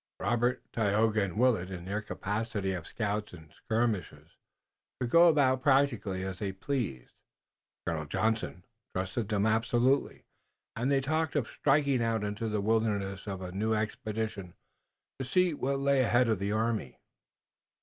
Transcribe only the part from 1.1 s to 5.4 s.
and Willet, in their capacity of scouts and skirmishers, could go